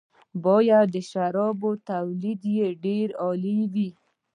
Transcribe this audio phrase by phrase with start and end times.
[0.43, 3.89] باید د شرابو تولید یې ډېر عالي وي.